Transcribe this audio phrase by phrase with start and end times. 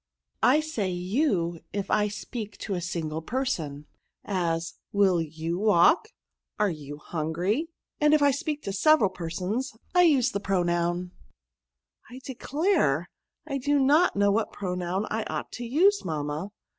[0.17, 3.85] '*'* I say you if I speak to a single person;
[4.25, 6.07] as, will pou walk?
[6.57, 7.67] are you hungry?
[7.99, 11.11] and if I speak to several persons, I use the pro* noun ■
[12.15, 13.11] I declare
[13.45, 16.49] I do not know what pronoim I ought to use, mamma